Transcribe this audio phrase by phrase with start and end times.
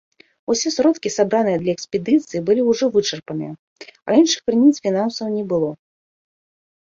[0.51, 3.53] Усе сродкі, сабраныя для экспедыцыі, былі ўжо вычарпаныя,
[4.07, 5.71] а іншых крыніц фінансаў не было.